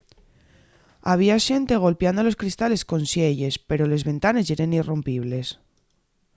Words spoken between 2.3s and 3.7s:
cristales con sielles